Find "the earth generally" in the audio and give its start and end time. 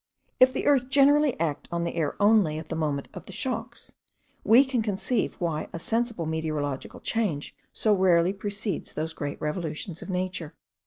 0.51-1.39